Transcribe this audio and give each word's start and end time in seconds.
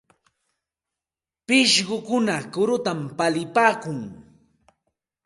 Pishqukuna 1.45 2.35
kurutam 2.53 2.99
palipaakun. 3.17 3.99